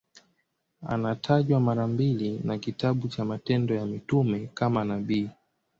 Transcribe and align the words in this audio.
Anatajwa 0.87 1.59
mara 1.59 1.87
mbili 1.87 2.41
na 2.43 2.57
kitabu 2.57 3.07
cha 3.07 3.25
Matendo 3.25 3.75
ya 3.75 3.85
Mitume 3.85 4.49
kama 4.53 4.83
nabii. 4.83 5.29